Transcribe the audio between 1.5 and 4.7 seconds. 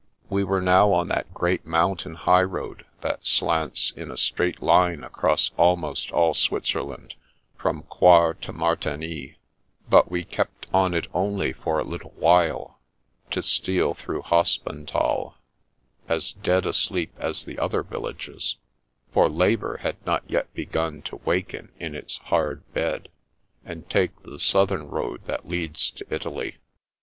moimtain highroad that slants in a straight